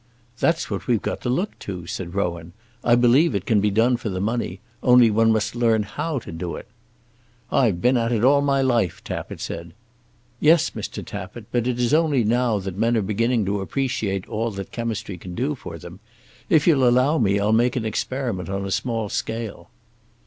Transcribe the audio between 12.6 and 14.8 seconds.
men are beginning to appreciate all that